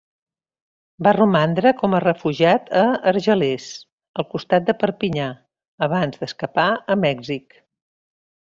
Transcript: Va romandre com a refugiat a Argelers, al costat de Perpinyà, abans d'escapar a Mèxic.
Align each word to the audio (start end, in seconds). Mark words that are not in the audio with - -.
Va 1.07 1.11
romandre 1.17 1.73
com 1.81 1.95
a 1.97 1.99
refugiat 2.03 2.71
a 2.83 2.87
Argelers, 3.13 3.69
al 4.23 4.27
costat 4.33 4.67
de 4.71 4.75
Perpinyà, 4.85 5.29
abans 5.91 6.19
d'escapar 6.25 6.69
a 6.95 6.99
Mèxic. 7.07 7.59